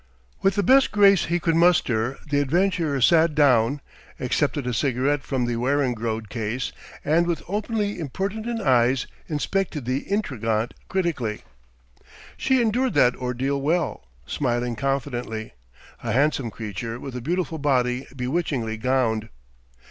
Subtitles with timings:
[0.41, 3.81] With the best grace he could muster the adventurer sat down,
[4.19, 6.71] accepted a cigarette from the Weringrode case,
[7.05, 11.43] and with openly impertinent eyes inspected the intrigante critically.
[12.35, 15.53] She endured that ordeal well, smiling confidently,
[16.03, 19.29] a handsome creature with a beautiful body bewitchingly gowned.